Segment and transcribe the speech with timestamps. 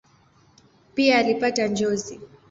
[0.95, 2.19] Pia alipata njozi.